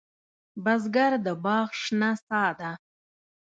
[0.63, 2.71] بزګر د باغ شنه سا ده